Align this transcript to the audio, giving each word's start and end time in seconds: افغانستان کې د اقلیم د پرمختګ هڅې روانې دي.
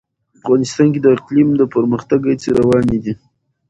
افغانستان 0.39 0.87
کې 0.93 0.99
د 1.01 1.07
اقلیم 1.17 1.49
د 1.57 1.61
پرمختګ 1.73 2.19
هڅې 2.29 2.49
روانې 2.59 2.97
دي. 3.03 3.13